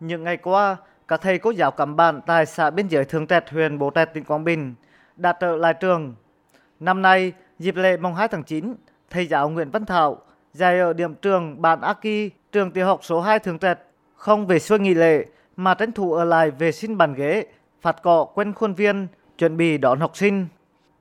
Những 0.00 0.24
ngày 0.24 0.36
qua, 0.36 0.76
các 1.08 1.20
thầy 1.20 1.38
cô 1.38 1.50
giáo 1.50 1.70
cắm 1.70 1.96
bản 1.96 2.20
tại 2.26 2.46
xã 2.46 2.70
biên 2.70 2.88
giới 2.88 3.04
Thường 3.04 3.26
Trạch, 3.26 3.50
huyện 3.50 3.78
Bố 3.78 3.90
Trạch, 3.94 4.14
tỉnh 4.14 4.24
Quảng 4.24 4.44
Bình 4.44 4.74
đã 5.16 5.32
trở 5.32 5.56
lại 5.56 5.74
trường. 5.74 6.14
Năm 6.80 7.02
nay, 7.02 7.32
dịp 7.58 7.76
lễ 7.76 7.96
mùng 7.96 8.14
2 8.14 8.28
tháng 8.28 8.42
9, 8.42 8.74
thầy 9.10 9.26
giáo 9.26 9.48
Nguyễn 9.48 9.70
Văn 9.70 9.86
Thảo 9.86 10.22
dạy 10.52 10.78
ở 10.80 10.92
điểm 10.92 11.14
trường 11.14 11.62
bản 11.62 11.80
Aki, 11.80 12.30
trường 12.52 12.70
tiểu 12.70 12.86
học 12.86 13.00
số 13.02 13.20
2 13.20 13.38
Thường 13.38 13.58
Trạch, 13.58 13.78
không 14.14 14.46
về 14.46 14.58
xuôi 14.58 14.78
nghỉ 14.78 14.94
lễ 14.94 15.24
mà 15.56 15.74
tranh 15.74 15.92
thủ 15.92 16.12
ở 16.12 16.24
lại 16.24 16.50
vệ 16.50 16.72
sinh 16.72 16.98
bàn 16.98 17.14
ghế, 17.14 17.46
phạt 17.80 18.02
cọ 18.02 18.24
quanh 18.24 18.52
khuôn 18.52 18.74
viên, 18.74 19.06
chuẩn 19.38 19.56
bị 19.56 19.78
đón 19.78 20.00
học 20.00 20.16
sinh. 20.16 20.46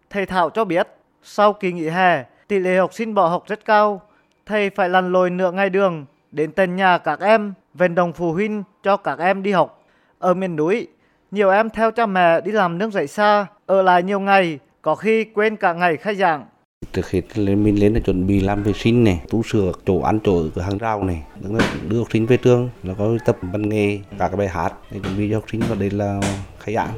Thầy 0.09 0.25
Thảo 0.25 0.49
cho 0.49 0.65
biết, 0.65 0.87
sau 1.23 1.53
kỳ 1.53 1.71
nghỉ 1.71 1.89
hè, 1.89 2.23
tỷ 2.47 2.59
lệ 2.59 2.77
học 2.77 2.93
sinh 2.93 3.13
bỏ 3.13 3.27
học 3.27 3.43
rất 3.47 3.65
cao. 3.65 4.01
Thầy 4.45 4.69
phải 4.69 4.89
lăn 4.89 5.11
lồi 5.11 5.29
nửa 5.29 5.51
ngày 5.51 5.69
đường 5.69 6.05
đến 6.31 6.51
tận 6.51 6.75
nhà 6.75 6.97
các 6.97 7.19
em, 7.19 7.53
vận 7.73 7.95
động 7.95 8.13
phụ 8.13 8.33
huynh 8.33 8.63
cho 8.83 8.97
các 8.97 9.19
em 9.19 9.43
đi 9.43 9.51
học. 9.51 9.83
Ở 10.19 10.33
miền 10.33 10.55
núi, 10.55 10.87
nhiều 11.31 11.49
em 11.49 11.69
theo 11.69 11.91
cha 11.91 12.05
mẹ 12.05 12.41
đi 12.41 12.51
làm 12.51 12.77
nước 12.77 12.91
dạy 12.91 13.07
xa, 13.07 13.45
ở 13.65 13.81
lại 13.81 14.03
nhiều 14.03 14.19
ngày, 14.19 14.59
có 14.81 14.95
khi 14.95 15.23
quên 15.23 15.55
cả 15.55 15.73
ngày 15.73 15.97
khai 15.97 16.15
giảng. 16.15 16.45
Trước 16.93 17.05
khi 17.05 17.21
lên 17.35 17.63
mình 17.63 17.79
lên 17.79 17.93
là 17.93 17.99
chuẩn 17.99 18.27
bị 18.27 18.39
làm 18.39 18.63
vệ 18.63 18.73
sinh 18.73 19.03
này, 19.03 19.21
tu 19.29 19.43
sửa 19.43 19.71
chỗ 19.85 20.01
ăn 20.01 20.19
chỗ 20.23 20.37
ở 20.37 20.49
cửa 20.55 20.61
hàng 20.61 20.79
rau 20.79 21.03
này, 21.03 21.23
là 21.41 21.59
đưa 21.89 21.97
học 21.97 22.07
sinh 22.13 22.25
về 22.25 22.37
trường, 22.37 22.69
là 22.83 22.93
có 22.97 23.17
tập 23.25 23.37
văn 23.41 23.69
nghề, 23.69 23.99
cả 24.19 24.27
cái 24.27 24.37
bài 24.37 24.47
hát 24.47 24.73
để 24.91 24.99
chuẩn 25.03 25.17
bị 25.17 25.29
cho 25.29 25.35
học 25.35 25.45
sinh 25.51 25.61
và 25.69 25.75
đây 25.75 25.89
là 25.89 26.21
khai 26.59 26.75
giảng 26.75 26.93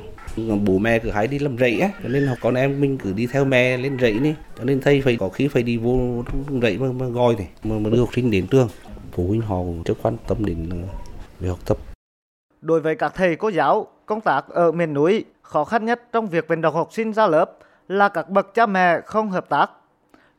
bố 0.66 0.78
mẹ 0.78 1.00
cứ 1.00 1.09
hay 1.09 1.28
đi 1.28 1.40
làm 1.40 1.58
rẫy 1.58 1.80
á 1.80 1.90
cho 2.04 2.09
nên 2.09 2.28
học 2.28 2.38
con 2.42 2.56
em 2.56 2.82
mình 2.82 2.98
cứ 2.98 3.14
đi 3.14 3.28
theo 3.28 3.46
mẹ 3.46 3.78
lên 3.78 3.98
rẫy 4.02 4.20
đi 4.20 4.34
cho 4.58 4.64
nên 4.64 4.82
thầy 4.82 5.02
phải 5.02 5.18
có 5.20 5.30
khi 5.30 5.48
phải 5.48 5.64
đi 5.64 5.78
vô 5.78 6.23
rẫy 6.62 6.78
mà, 6.78 6.92
mà 6.92 7.06
gọi 7.06 7.36
này 7.36 7.48
mà, 7.64 7.80
mà 7.80 7.90
đưa 7.90 8.00
học 8.00 8.09
sinh 8.16 8.32
đến 8.32 8.48
trường 8.48 8.70
phụ 9.12 9.27
huynh 9.27 9.41
họ 9.41 9.55
cũng 9.55 9.84
rất 9.84 9.94
quan 10.04 10.18
tâm 10.27 10.45
đến 10.45 10.70
ờ, 10.70 10.77
việc 11.40 11.50
học 11.50 11.59
tập 11.66 11.77
Đối 12.62 12.81
với 12.81 12.95
các 12.95 13.13
thầy 13.16 13.36
cô 13.36 13.50
giáo, 13.50 13.88
công 14.05 14.22
tác 14.22 14.48
ở 14.50 14.72
miền 14.72 14.94
núi, 14.94 15.26
khó 15.41 15.63
khăn 15.66 15.86
nhất 15.86 16.02
trong 16.14 16.28
việc 16.28 16.47
vận 16.47 16.61
động 16.61 16.75
học 16.75 16.94
sinh 16.94 17.14
ra 17.14 17.28
lớp 17.28 17.58
là 17.88 18.09
các 18.09 18.30
bậc 18.30 18.53
cha 18.53 18.66
mẹ 18.66 19.02
không 19.02 19.30
hợp 19.30 19.50
tác. 19.50 19.72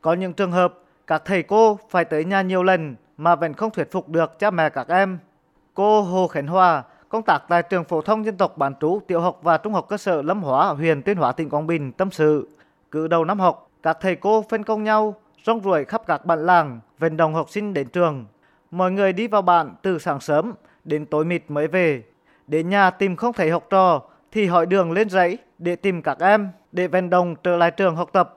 Có 0.00 0.12
những 0.12 0.32
trường 0.32 0.52
hợp, 0.52 0.74
các 1.06 1.22
thầy 1.24 1.42
cô 1.42 1.78
phải 1.90 2.04
tới 2.04 2.24
nhà 2.24 2.42
nhiều 2.42 2.62
lần 2.62 2.96
mà 3.16 3.34
vẫn 3.34 3.54
không 3.54 3.70
thuyết 3.70 3.90
phục 3.90 4.08
được 4.08 4.38
cha 4.38 4.50
mẹ 4.50 4.70
các 4.70 4.88
em. 4.88 5.18
Cô 5.74 6.02
Hồ 6.02 6.28
Khánh 6.28 6.46
Hòa, 6.46 6.82
công 7.08 7.22
tác 7.22 7.42
tại 7.48 7.62
trường 7.62 7.84
phổ 7.84 8.00
thông 8.00 8.24
dân 8.24 8.36
tộc 8.36 8.58
bán 8.58 8.74
trú 8.80 9.00
tiểu 9.06 9.20
học 9.20 9.40
và 9.42 9.58
trung 9.58 9.72
học 9.72 9.86
cơ 9.88 9.96
sở 9.96 10.22
Lâm 10.22 10.42
Hóa, 10.42 10.68
huyện 10.68 11.02
Tuyên 11.02 11.16
Hóa, 11.16 11.32
tỉnh 11.32 11.48
Quảng 11.50 11.66
Bình 11.66 11.92
tâm 11.92 12.10
sự. 12.10 12.48
Cứ 12.90 13.08
đầu 13.08 13.24
năm 13.24 13.40
học, 13.40 13.70
các 13.82 13.98
thầy 14.00 14.16
cô 14.16 14.44
phân 14.50 14.64
công 14.64 14.84
nhau 14.84 15.14
rong 15.46 15.60
ruổi 15.60 15.84
khắp 15.84 16.02
các 16.06 16.26
bản 16.26 16.46
làng, 16.46 16.80
vận 16.98 17.16
động 17.16 17.34
học 17.34 17.50
sinh 17.50 17.74
đến 17.74 17.88
trường. 17.88 18.24
Mọi 18.70 18.90
người 18.90 19.12
đi 19.12 19.26
vào 19.26 19.42
bản 19.42 19.74
từ 19.82 19.98
sáng 19.98 20.20
sớm 20.20 20.52
đến 20.84 21.06
tối 21.06 21.24
mịt 21.24 21.42
mới 21.48 21.68
về. 21.68 22.02
Đến 22.46 22.68
nhà 22.68 22.90
tìm 22.90 23.16
không 23.16 23.32
thấy 23.32 23.50
học 23.50 23.66
trò 23.70 24.02
thì 24.32 24.46
hỏi 24.46 24.66
đường 24.66 24.92
lên 24.92 25.10
dãy 25.10 25.36
để 25.58 25.76
tìm 25.76 26.02
các 26.02 26.18
em 26.20 26.48
để 26.72 26.86
vận 26.86 27.10
động 27.10 27.34
trở 27.44 27.56
lại 27.56 27.70
trường 27.70 27.96
học 27.96 28.10
tập. 28.12 28.36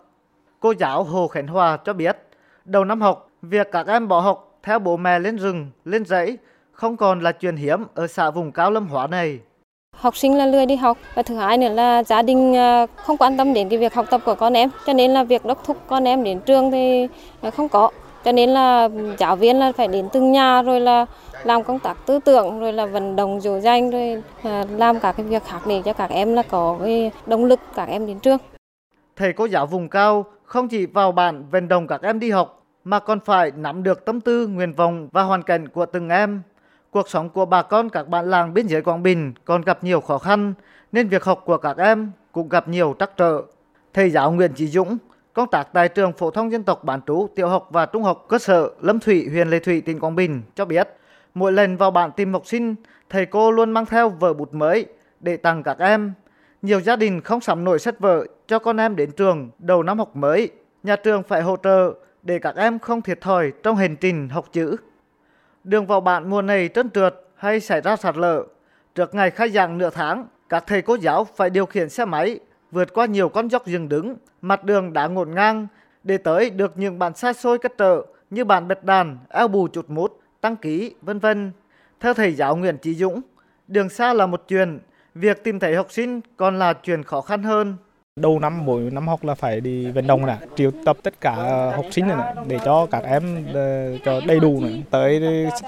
Cô 0.59 0.73
giáo 0.79 1.03
Hồ 1.03 1.27
Khánh 1.27 1.47
Hòa 1.47 1.77
cho 1.77 1.93
biết, 1.93 2.17
đầu 2.65 2.85
năm 2.85 3.01
học, 3.01 3.29
việc 3.41 3.67
các 3.71 3.87
em 3.87 4.07
bỏ 4.07 4.19
học 4.19 4.59
theo 4.63 4.79
bố 4.79 4.97
mẹ 4.97 5.19
lên 5.19 5.37
rừng, 5.37 5.71
lên 5.85 6.05
dãy 6.05 6.37
không 6.71 6.97
còn 6.97 7.19
là 7.19 7.31
chuyện 7.31 7.55
hiếm 7.55 7.83
ở 7.93 8.07
xã 8.07 8.31
vùng 8.31 8.51
cao 8.51 8.71
Lâm 8.71 8.87
Hóa 8.87 9.07
này. 9.07 9.39
Học 9.95 10.17
sinh 10.17 10.37
là 10.37 10.45
lười 10.45 10.65
đi 10.65 10.75
học 10.75 10.97
và 11.15 11.23
thứ 11.23 11.35
hai 11.35 11.57
nữa 11.57 11.69
là 11.69 12.03
gia 12.03 12.21
đình 12.21 12.55
à, 12.55 12.85
không 12.95 13.17
quan 13.17 13.37
tâm 13.37 13.53
đến 13.53 13.69
cái 13.69 13.79
việc 13.79 13.93
học 13.93 14.05
tập 14.09 14.21
của 14.25 14.35
con 14.35 14.53
em, 14.53 14.69
cho 14.85 14.93
nên 14.93 15.11
là 15.11 15.23
việc 15.23 15.45
đốc 15.45 15.65
thúc 15.65 15.77
con 15.87 16.03
em 16.03 16.23
đến 16.23 16.39
trường 16.39 16.71
thì 16.71 17.07
à, 17.41 17.49
không 17.49 17.69
có. 17.69 17.91
Cho 18.25 18.31
nên 18.31 18.49
là 18.49 18.89
giáo 19.17 19.35
viên 19.35 19.59
là 19.59 19.71
phải 19.71 19.87
đến 19.87 20.09
từng 20.13 20.31
nhà 20.31 20.61
rồi 20.61 20.79
là 20.79 21.05
làm 21.43 21.63
công 21.63 21.79
tác 21.79 21.97
tư 22.05 22.19
tưởng 22.25 22.59
rồi 22.59 22.73
là 22.73 22.85
vận 22.85 23.15
động 23.15 23.41
dỗ 23.41 23.59
dành 23.59 23.89
rồi 23.89 24.23
à, 24.43 24.65
làm 24.77 24.99
các 24.99 25.11
cái 25.11 25.25
việc 25.25 25.43
khác 25.43 25.59
để 25.67 25.81
cho 25.85 25.93
các 25.93 26.09
em 26.09 26.33
là 26.33 26.43
có 26.49 26.77
cái 26.83 27.11
động 27.25 27.45
lực 27.45 27.59
các 27.75 27.89
em 27.89 28.07
đến 28.07 28.19
trường. 28.19 28.37
Thầy 29.15 29.33
cô 29.33 29.45
giáo 29.45 29.65
vùng 29.65 29.89
cao 29.89 30.25
không 30.43 30.67
chỉ 30.67 30.85
vào 30.85 31.11
bản 31.11 31.43
vận 31.51 31.67
động 31.67 31.87
các 31.87 32.01
em 32.01 32.19
đi 32.19 32.31
học 32.31 32.63
mà 32.83 32.99
còn 32.99 33.19
phải 33.19 33.51
nắm 33.55 33.83
được 33.83 34.05
tâm 34.05 34.21
tư, 34.21 34.47
nguyện 34.47 34.73
vọng 34.73 35.09
và 35.11 35.23
hoàn 35.23 35.43
cảnh 35.43 35.67
của 35.67 35.85
từng 35.85 36.09
em. 36.09 36.41
Cuộc 36.91 37.09
sống 37.09 37.29
của 37.29 37.45
bà 37.45 37.61
con 37.61 37.89
các 37.89 38.07
bạn 38.07 38.29
làng 38.29 38.53
biên 38.53 38.67
giới 38.67 38.81
Quảng 38.81 39.03
Bình 39.03 39.33
còn 39.45 39.61
gặp 39.61 39.83
nhiều 39.83 40.01
khó 40.01 40.17
khăn 40.17 40.53
nên 40.91 41.07
việc 41.07 41.23
học 41.23 41.41
của 41.45 41.57
các 41.57 41.77
em 41.77 42.11
cũng 42.31 42.49
gặp 42.49 42.67
nhiều 42.67 42.95
trắc 42.99 43.17
trở. 43.17 43.41
Thầy 43.93 44.09
giáo 44.09 44.31
Nguyễn 44.31 44.53
Chí 44.55 44.67
Dũng, 44.67 44.97
công 45.33 45.49
tác 45.49 45.73
tại 45.73 45.89
trường 45.89 46.13
phổ 46.13 46.31
thông 46.31 46.51
dân 46.51 46.63
tộc 46.63 46.83
bán 46.83 47.01
trú 47.07 47.27
tiểu 47.35 47.47
học 47.47 47.67
và 47.71 47.85
trung 47.85 48.03
học 48.03 48.25
cơ 48.27 48.39
sở 48.39 48.69
Lâm 48.81 48.99
Thủy, 48.99 49.27
huyện 49.31 49.47
Lê 49.47 49.59
Thủy, 49.59 49.81
tỉnh 49.81 49.99
Quảng 49.99 50.15
Bình 50.15 50.41
cho 50.55 50.65
biết, 50.65 50.89
mỗi 51.33 51.51
lần 51.51 51.77
vào 51.77 51.91
bản 51.91 52.11
tìm 52.11 52.33
học 52.33 52.45
sinh, 52.45 52.75
thầy 53.09 53.25
cô 53.25 53.51
luôn 53.51 53.71
mang 53.71 53.85
theo 53.85 54.09
vở 54.09 54.33
bút 54.33 54.53
mới 54.53 54.85
để 55.19 55.37
tặng 55.37 55.63
các 55.63 55.79
em. 55.79 56.13
Nhiều 56.61 56.79
gia 56.79 56.95
đình 56.95 57.21
không 57.21 57.41
sắm 57.41 57.63
nổi 57.63 57.79
sách 57.79 57.99
vở 57.99 58.25
cho 58.47 58.59
con 58.59 58.77
em 58.77 58.95
đến 58.95 59.11
trường 59.11 59.49
đầu 59.59 59.83
năm 59.83 59.99
học 59.99 60.15
mới. 60.15 60.49
Nhà 60.83 60.95
trường 60.95 61.23
phải 61.23 61.41
hỗ 61.41 61.57
trợ 61.63 61.93
để 62.23 62.39
các 62.39 62.55
em 62.55 62.79
không 62.79 63.01
thiệt 63.01 63.21
thòi 63.21 63.51
trong 63.63 63.75
hành 63.75 63.95
trình 63.95 64.29
học 64.29 64.45
chữ. 64.51 64.75
Đường 65.63 65.87
vào 65.87 66.01
bản 66.01 66.29
mùa 66.29 66.41
này 66.41 66.69
trơn 66.73 66.89
trượt 66.89 67.15
hay 67.35 67.59
xảy 67.59 67.81
ra 67.81 67.95
sạt 67.95 68.17
lở. 68.17 68.43
Trước 68.95 69.15
ngày 69.15 69.31
khai 69.31 69.49
giảng 69.49 69.77
nửa 69.77 69.89
tháng, 69.89 70.27
các 70.49 70.63
thầy 70.67 70.81
cô 70.81 70.95
giáo 70.95 71.27
phải 71.35 71.49
điều 71.49 71.65
khiển 71.65 71.89
xe 71.89 72.05
máy 72.05 72.39
vượt 72.73 72.93
qua 72.93 73.05
nhiều 73.05 73.29
con 73.29 73.47
dốc 73.47 73.67
dừng 73.67 73.89
đứng, 73.89 74.15
mặt 74.41 74.63
đường 74.63 74.93
đã 74.93 75.07
ngổn 75.07 75.31
ngang 75.35 75.67
để 76.03 76.17
tới 76.17 76.49
được 76.49 76.77
những 76.77 76.99
bản 76.99 77.15
xa 77.15 77.33
xôi 77.33 77.59
cất 77.59 77.73
trợ 77.77 78.05
như 78.29 78.45
bản 78.45 78.67
bật 78.67 78.83
đàn, 78.83 79.17
eo 79.29 79.47
bù 79.47 79.67
chụt 79.67 79.85
mút, 79.89 80.19
tăng 80.41 80.55
ký, 80.55 80.95
vân 81.01 81.19
vân. 81.19 81.51
Theo 81.99 82.13
thầy 82.13 82.33
giáo 82.33 82.55
Nguyễn 82.55 82.77
Trí 82.77 82.93
Dũng, 82.93 83.21
đường 83.67 83.89
xa 83.89 84.13
là 84.13 84.25
một 84.25 84.43
chuyện, 84.47 84.79
việc 85.15 85.43
tìm 85.43 85.59
thấy 85.59 85.75
học 85.75 85.91
sinh 85.91 86.21
còn 86.37 86.59
là 86.59 86.73
chuyện 86.73 87.03
khó 87.03 87.21
khăn 87.21 87.43
hơn. 87.43 87.75
Đầu 88.19 88.39
năm 88.39 88.65
mỗi 88.65 88.81
năm 88.81 89.07
học 89.07 89.23
là 89.23 89.35
phải 89.35 89.61
đi 89.61 89.91
vận 89.91 90.07
động 90.07 90.25
nè, 90.25 90.37
triệu 90.55 90.71
tập 90.85 90.97
tất 91.03 91.21
cả 91.21 91.35
ờ, 91.35 91.75
học 91.75 91.85
sinh 91.91 92.07
này, 92.07 92.35
để 92.47 92.59
cho 92.65 92.85
các 92.85 93.03
em 93.03 93.45
ờ, 93.53 93.97
cho 94.05 94.21
đầy 94.27 94.39
đủ 94.39 94.61
này. 94.61 94.83
Tới 94.89 95.21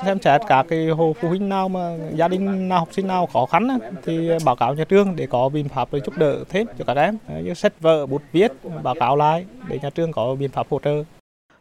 xem 0.06 0.20
xét 0.22 0.42
các 0.48 0.66
cái 0.70 0.88
hồ 0.88 1.16
phụ 1.22 1.28
huynh 1.28 1.50
nào 1.50 1.70
mà 1.70 1.98
gia 2.14 2.28
đình 2.28 2.70
nào 2.70 2.80
học 2.80 2.88
sinh 2.92 3.08
nào 3.08 3.28
khó 3.34 3.46
khăn 3.46 3.68
thì 4.04 4.30
báo 4.46 4.56
cáo 4.56 4.74
nhà 4.74 4.84
trường 4.84 5.16
để 5.16 5.28
có 5.28 5.50
biện 5.50 5.70
pháp 5.70 5.88
để 5.92 6.00
giúp 6.06 6.18
đỡ 6.18 6.44
thêm 6.50 6.68
cho 6.78 6.86
các 6.86 6.98
em 6.98 7.18
như 7.44 7.54
sách 7.54 7.74
vở 7.80 8.06
bút 8.06 8.22
viết 8.32 8.52
báo 8.84 8.96
cáo 9.00 9.16
lại 9.16 9.46
để 9.68 9.80
nhà 9.82 9.90
trường 9.90 10.12
có 10.12 10.36
biện 10.36 10.50
pháp 10.50 10.68
hỗ 10.70 10.80
trợ. 10.84 11.04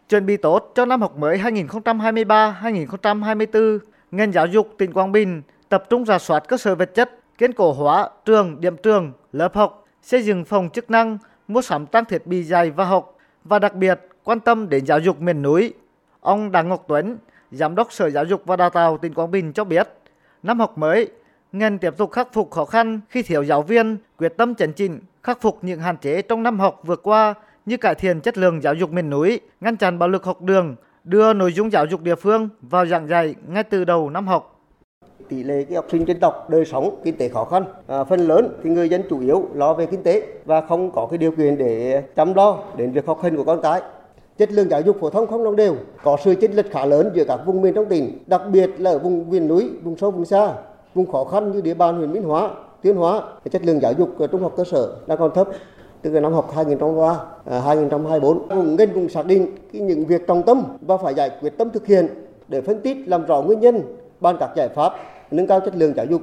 Chuẩn 0.09 0.27
bị 0.27 0.37
tốt 0.37 0.73
cho 0.75 0.85
năm 0.85 1.01
học 1.01 1.17
mới 1.17 1.39
2023-2024, 1.39 3.79
ngành 4.11 4.33
giáo 4.33 4.47
dục 4.47 4.75
tỉnh 4.79 4.93
Quảng 4.93 5.13
Bình 5.13 5.43
tập 5.69 5.85
trung 5.91 6.05
rà 6.05 6.19
soát 6.19 6.49
cơ 6.49 6.57
sở 6.57 6.75
vật 6.75 6.95
chất, 6.95 7.11
kiên 7.39 7.53
cố 7.53 7.73
hóa 7.73 8.09
trường, 8.25 8.61
điểm 8.61 8.77
trường, 8.77 9.13
lớp 9.33 9.55
học 9.55 9.84
xây 10.05 10.23
dựng 10.23 10.45
phòng 10.45 10.69
chức 10.73 10.91
năng, 10.91 11.19
mua 11.49 11.63
sắm 11.63 11.87
trang 11.87 12.05
thiết 12.05 12.27
bị 12.27 12.43
dạy 12.43 12.71
và 12.71 12.85
học 12.85 13.17
và 13.45 13.59
đặc 13.59 13.75
biệt 13.75 14.01
quan 14.25 14.41
tâm 14.41 14.69
đến 14.69 14.87
giáo 14.87 14.99
dục 14.99 15.21
miền 15.21 15.43
núi. 15.43 15.73
Ông 16.21 16.53
Đặng 16.53 16.69
Ngọc 16.69 16.85
Tuấn, 16.89 17.19
Giám 17.51 17.75
đốc 17.75 17.93
Sở 17.93 18.11
Giáo 18.11 18.25
dục 18.25 18.43
và 18.45 18.57
Đào 18.57 18.71
tạo 18.71 18.99
tỉnh 18.99 19.15
Quảng 19.15 19.31
Bình 19.31 19.53
cho 19.53 19.65
biết, 19.65 19.89
năm 20.43 20.61
học 20.61 20.79
mới, 20.79 21.09
ngành 21.53 21.79
tiếp 21.79 21.95
tục 21.97 22.13
khắc 22.13 22.33
phục 22.33 22.51
khó 22.51 22.65
khăn 22.65 23.01
khi 23.09 23.23
thiếu 23.23 23.45
giáo 23.45 23.63
viên, 23.63 23.97
quyết 24.19 24.29
tâm 24.37 24.55
chấn 24.55 24.73
chỉnh, 24.73 25.01
khắc 25.23 25.41
phục 25.41 25.59
những 25.63 25.81
hạn 25.81 25.97
chế 25.97 26.23
trong 26.23 26.43
năm 26.43 26.61
học 26.61 26.81
vừa 26.85 26.97
qua 26.97 27.35
như 27.67 27.77
cải 27.77 27.95
thiện 27.95 28.21
chất 28.21 28.39
lượng 28.39 28.63
giáo 28.63 28.75
dục 28.75 28.93
miền 28.93 29.11
núi, 29.11 29.41
ngăn 29.61 29.77
chặn 29.77 29.99
bạo 29.99 30.09
lực 30.09 30.25
học 30.25 30.43
đường, 30.43 30.77
đưa 31.05 31.33
nội 31.33 31.53
dung 31.53 31.71
giáo 31.71 31.87
dục 31.87 32.01
địa 32.01 32.15
phương 32.15 32.49
vào 32.63 32.87
giảng 32.87 33.09
dạy 33.09 33.35
ngay 33.49 33.63
từ 33.63 33.85
đầu 33.85 34.11
năm 34.11 34.27
học 34.27 34.54
tỷ 35.35 35.43
lệ 35.43 35.65
cái 35.65 35.77
học 35.77 35.85
sinh 35.93 36.09
dân 36.09 36.21
tộc 36.21 36.51
đời 36.51 36.65
sống 36.65 36.97
kinh 37.05 37.17
tế 37.17 37.29
khó 37.29 37.45
khăn. 37.45 37.65
À, 37.87 38.05
phần 38.05 38.21
lớn 38.21 38.49
thì 38.63 38.71
người 38.71 38.89
dân 38.89 39.03
chủ 39.11 39.21
yếu 39.21 39.43
lo 39.55 39.75
về 39.75 39.87
kinh 39.87 40.03
tế 40.03 40.23
và 40.45 40.61
không 40.61 40.91
có 40.91 41.07
cái 41.11 41.19
điều 41.19 41.31
kiện 41.31 41.59
để 41.59 42.03
chăm 42.17 42.35
lo 42.35 42.59
đến 42.77 42.93
việc 42.93 43.07
học 43.07 43.23
hành 43.23 43.37
của 43.37 43.45
con 43.45 43.61
cái. 43.63 43.83
Chất 44.39 44.53
lượng 44.53 44.69
giáo 44.71 44.81
dục 44.81 44.97
phổ 45.01 45.11
thông 45.11 45.27
không 45.27 45.45
đồng 45.45 45.57
đều 45.57 45.75
có 46.05 46.17
sự 46.25 46.35
chênh 46.35 46.57
lệch 46.57 46.71
khá 46.71 46.87
lớn 46.87 47.11
giữa 47.15 47.25
các 47.25 47.41
vùng 47.47 47.63
miền 47.63 47.75
trong 47.75 47.87
tỉnh 47.87 48.19
đặc 48.27 48.43
biệt 48.53 48.71
là 48.79 48.91
ở 48.91 48.99
vùng 48.99 49.31
miền 49.31 49.49
núi 49.49 49.71
vùng 49.83 49.97
sâu 49.97 50.11
vùng 50.11 50.25
xa 50.25 50.53
vùng 50.95 51.13
khó 51.13 51.25
khăn 51.25 51.53
như 51.53 51.61
địa 51.61 51.75
bàn 51.75 51.97
huyện 51.97 52.13
Minh 52.13 52.23
Hóa 52.23 52.51
Tuyên 52.83 52.97
Hóa. 52.97 53.23
Chất 53.53 53.65
lượng 53.65 53.81
giáo 53.81 53.93
dục 53.93 54.09
trung 54.33 54.43
học 54.43 54.53
cơ 54.57 54.65
sở 54.65 54.97
đang 55.07 55.19
còn 55.19 55.35
thấp 55.35 55.49
từ 56.03 56.11
năm 56.11 56.33
học 56.33 56.53
2023 56.55 57.61
2024 57.61 58.49
à, 58.49 58.57
vùng 58.57 58.77
ngành 58.77 58.89
cũng 58.95 59.09
xác 59.09 59.27
định 59.27 59.57
cái 59.73 59.83
những 59.83 60.07
việc 60.07 60.27
trọng 60.27 60.43
tâm 60.43 60.63
và 60.81 60.97
phải 60.97 61.15
giải 61.15 61.31
quyết 61.41 61.59
tâm 61.59 61.71
thực 61.71 61.87
hiện 61.87 62.09
để 62.49 62.61
phân 62.61 62.81
tích 62.81 62.97
làm 63.07 63.27
rõ 63.27 63.43
nguyên 63.43 63.61
nhân 63.61 63.83
ban 64.21 64.37
các 64.41 64.51
giải 64.57 64.69
pháp 64.69 64.93
nâng 65.37 65.47
cao 65.47 65.61
chất 65.61 65.75
lượng 65.77 65.95
giáo 65.97 66.07
dục. 66.07 66.23